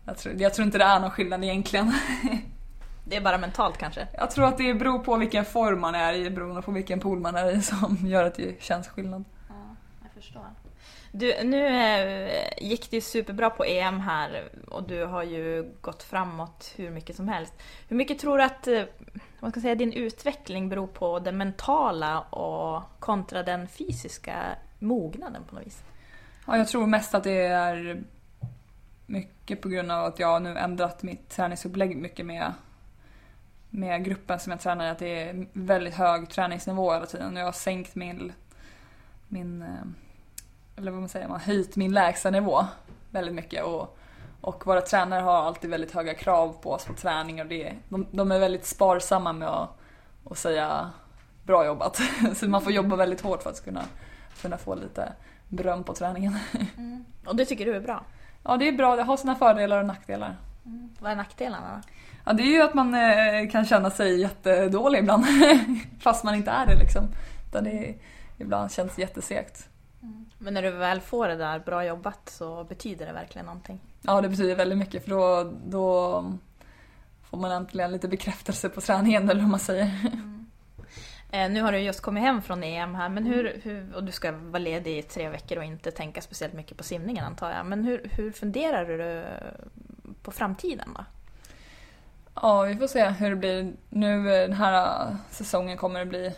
[0.06, 1.92] Jag tror, jag tror inte det är någon skillnad egentligen.
[3.06, 4.08] Det är bara mentalt kanske?
[4.12, 7.20] Jag tror att det beror på vilken form man är i beroende på vilken pool
[7.20, 9.24] man är i som gör att det känns skillnad.
[9.48, 10.46] Ja, jag förstår.
[11.12, 16.02] Du, nu eh, gick det ju superbra på EM här och du har ju gått
[16.02, 17.52] framåt hur mycket som helst.
[17.88, 18.82] Hur mycket tror du att eh,
[19.40, 24.36] vad ska jag säga, din utveckling beror på den mentala och kontra den fysiska
[24.78, 25.82] mognaden på något vis?
[26.46, 28.02] Ja, jag tror mest att det är
[29.06, 32.52] mycket på grund av att jag nu ändrat mitt träningsupplägg mycket med,
[33.70, 37.46] med gruppen som jag tränar att det är väldigt hög träningsnivå hela tiden och jag
[37.46, 38.32] har sänkt min,
[39.28, 40.03] min eh,
[40.76, 42.66] eller vad man säger, man höjt min lägsta nivå
[43.10, 43.98] väldigt mycket och,
[44.40, 48.06] och våra tränare har alltid väldigt höga krav på oss på träning och det, de,
[48.10, 49.70] de är väldigt sparsamma med att,
[50.30, 50.90] att säga
[51.44, 52.00] bra jobbat.
[52.34, 53.84] Så man får jobba väldigt hårt för att kunna,
[54.42, 55.12] kunna få lite
[55.48, 56.38] beröm på träningen.
[56.76, 57.04] Mm.
[57.26, 58.04] Och det tycker du är bra?
[58.42, 58.96] Ja, det är bra.
[58.96, 60.36] Det har sina fördelar och nackdelar.
[60.66, 60.90] Mm.
[61.00, 61.90] Vad är nackdelarna då?
[62.24, 65.24] Ja, det är ju att man eh, kan känna sig jättedålig ibland.
[66.00, 67.08] Fast man inte är det liksom.
[67.48, 67.94] Utan det
[68.38, 69.68] ibland känns jättesegt.
[70.44, 70.54] Mm.
[70.54, 73.80] Men när du väl får det där bra jobbat så betyder det verkligen någonting?
[74.02, 76.24] Ja, det betyder väldigt mycket för då, då
[77.30, 79.90] får man äntligen lite bekräftelse på träningen eller vad man säger.
[80.12, 80.46] Mm.
[81.30, 84.12] Eh, nu har du just kommit hem från EM här men hur, hur, och du
[84.12, 87.66] ska vara ledig i tre veckor och inte tänka speciellt mycket på simningen antar jag.
[87.66, 89.24] Men hur, hur funderar du
[90.22, 91.04] på framtiden då?
[92.34, 93.72] Ja, vi får se hur det blir.
[93.88, 96.34] Nu den här säsongen kommer det bli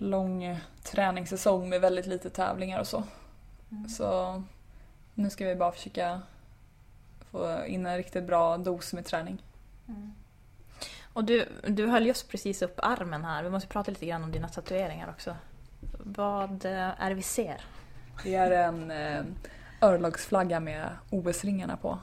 [0.00, 3.02] lång träningssäsong med väldigt lite tävlingar och så.
[3.70, 3.88] Mm.
[3.88, 4.42] Så
[5.14, 6.22] nu ska vi bara försöka
[7.30, 9.42] få in en riktigt bra dos med träning.
[9.88, 10.12] Mm.
[11.12, 13.42] Och du, du höll just precis upp armen här.
[13.42, 15.36] Vi måste prata lite grann om dina tatueringar också.
[15.98, 17.60] Vad eh, är det vi ser?
[18.22, 19.22] Det är en eh,
[19.80, 21.98] örlogsflagga med OS-ringarna på.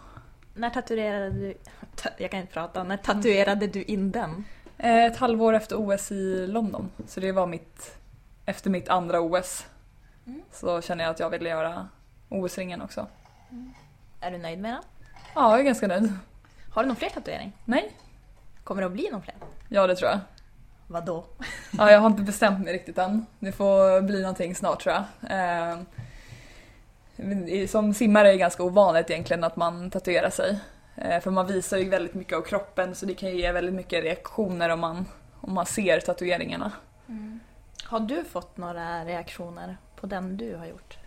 [0.54, 1.58] När tatuerade du...
[2.18, 2.84] Jag kan inte prata.
[2.84, 4.44] När tatuerade du in den?
[4.78, 6.92] Eh, ett halvår efter OS i London.
[7.08, 7.98] Så det var mitt...
[8.46, 9.66] Efter mitt andra OS.
[10.26, 10.42] Mm.
[10.52, 11.88] Så känner jag att jag ville göra
[12.30, 13.08] OS-ringen också.
[13.52, 13.74] Mm.
[14.22, 14.84] Är du nöjd med den?
[15.36, 16.14] Ja, jag är ganska nöjd.
[16.72, 17.52] Har du någon fler tatuering?
[17.66, 17.92] Nej.
[18.64, 19.36] Kommer det att bli någon fler?
[19.70, 20.20] Ja, det tror jag.
[20.88, 21.26] Vad då?
[21.78, 23.26] ja, jag har inte bestämt mig riktigt än.
[23.40, 25.04] Det får bli någonting snart tror jag.
[25.32, 25.78] Eh,
[27.68, 30.60] som simmare är det ganska ovanligt egentligen att man tatuerar sig.
[30.98, 34.04] Eh, för man visar ju väldigt mycket av kroppen så det kan ge väldigt mycket
[34.04, 35.06] reaktioner om man,
[35.42, 36.72] om man ser tatueringarna.
[37.08, 37.40] Mm.
[37.84, 40.98] Har du fått några reaktioner på den du har gjort?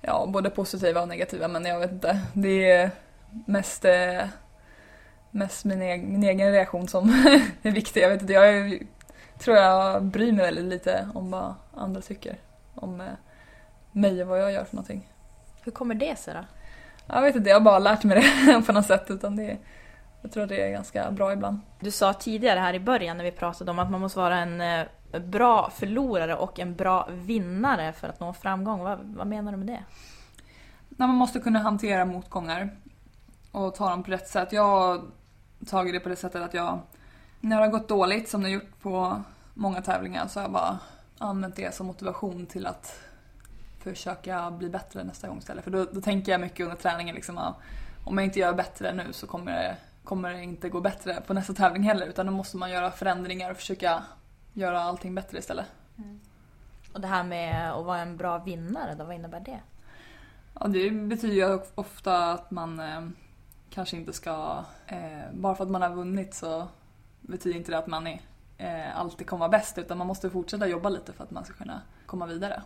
[0.00, 2.20] Ja, både positiva och negativa men jag vet inte.
[2.32, 2.90] Det är
[3.46, 4.24] mest, eh,
[5.30, 7.08] mest min, egen, min egen reaktion som
[7.62, 8.02] är viktig.
[8.02, 8.82] Jag vet inte, jag
[9.38, 12.36] tror jag bryr mig väldigt lite om vad andra tycker
[12.74, 13.06] om eh,
[13.92, 15.12] mig och vad jag gör för någonting.
[15.62, 16.40] Hur kommer det sig då?
[17.06, 19.10] Jag vet inte, jag har bara lärt mig det på något sätt.
[19.10, 19.58] Utan det,
[20.22, 21.60] jag tror det är ganska bra ibland.
[21.80, 24.60] Du sa tidigare här i början när vi pratade om att man måste vara en
[24.60, 24.86] eh,
[25.24, 28.80] bra förlorare och en bra vinnare för att nå framgång.
[28.80, 29.84] Vad, vad menar du med det?
[30.88, 32.70] Nej, man måste kunna hantera motgångar
[33.52, 34.52] och ta dem på rätt sätt.
[34.52, 35.00] Jag har
[35.66, 36.80] tagit det på det sättet att jag,
[37.40, 39.22] när det har gått dåligt som det har gjort på
[39.54, 40.78] många tävlingar så har jag bara
[41.18, 43.00] använt det som motivation till att
[43.80, 45.64] försöka bli bättre nästa gång istället.
[45.64, 47.56] För då, då tänker jag mycket under träningen liksom, ja,
[48.04, 51.34] om jag inte gör bättre nu så kommer det, kommer det inte gå bättre på
[51.34, 54.02] nästa tävling heller utan då måste man göra förändringar och försöka
[54.52, 55.66] göra allting bättre istället.
[56.92, 59.60] Och det här med att vara en bra vinnare då, vad innebär det?
[60.60, 63.08] Ja, det betyder ju ofta att man eh,
[63.70, 64.64] kanske inte ska...
[64.86, 66.68] Eh, bara för att man har vunnit så
[67.20, 68.20] betyder inte det att man är,
[68.58, 71.54] eh, alltid kommer vara bäst utan man måste fortsätta jobba lite för att man ska
[71.54, 72.62] kunna komma vidare.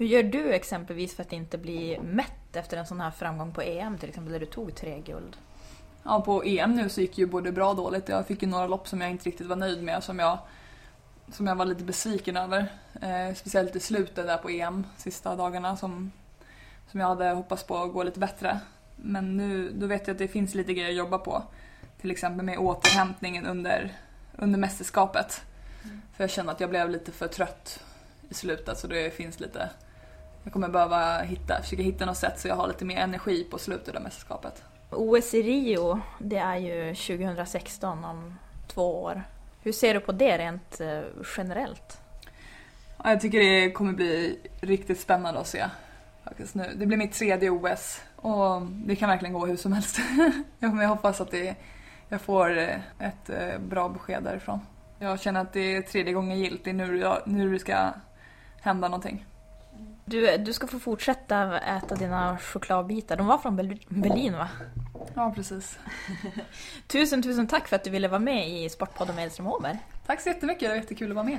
[0.00, 3.62] Hur gör du exempelvis för att inte bli mätt efter en sån här framgång på
[3.62, 5.36] EM till exempel där du tog tre guld?
[6.02, 8.08] Ja, på EM nu så gick ju både bra och dåligt.
[8.08, 10.38] Jag fick ju några lopp som jag inte riktigt var nöjd med som jag,
[11.32, 12.58] som jag var lite besviken över.
[13.02, 16.12] Eh, speciellt i slutet där på EM, sista dagarna som,
[16.90, 18.60] som jag hade hoppats på att gå lite bättre.
[18.96, 21.42] Men nu då vet jag att det finns lite grejer att jobba på.
[22.00, 23.92] Till exempel med återhämtningen under,
[24.36, 25.42] under mästerskapet.
[26.16, 27.84] För jag känner att jag blev lite för trött
[28.28, 29.70] i slutet så det finns lite...
[30.44, 33.58] Jag kommer behöva hitta, försöka hitta något sätt så jag har lite mer energi på
[33.58, 34.62] slutet av mästerskapet.
[34.90, 38.34] OS i Rio, det är ju 2016 om
[38.66, 39.22] två år.
[39.62, 41.00] Hur ser du på det rent eh,
[41.36, 42.00] generellt?
[42.96, 45.64] Ja, jag tycker det kommer bli riktigt spännande att se.
[46.24, 46.72] Faktiskt nu.
[46.76, 50.00] Det blir mitt tredje OS och det kan verkligen gå hur som helst.
[50.58, 51.56] jag hoppas att det,
[52.08, 54.60] jag får eh, ett eh, bra besked därifrån.
[54.98, 56.64] Jag känner att det är tredje gången gillt.
[56.64, 57.90] Det är nu, nu det ska
[58.60, 59.26] hända någonting.
[60.10, 63.16] Du, du ska få fortsätta äta dina chokladbitar.
[63.16, 63.56] De var från
[63.88, 64.48] Berlin va?
[65.14, 65.78] Ja, precis.
[66.86, 69.78] Tusen, tusen tack för att du ville vara med i Sportpodden med Edström Åberg.
[70.06, 71.38] Tack så jättemycket, det var jättekul att vara med.